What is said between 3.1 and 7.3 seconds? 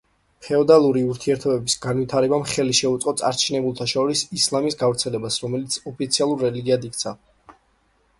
წარჩინებულთა შორის ისლამის გავრცელებას, რომელიც ოფიციალურ რელიგიად იქცა.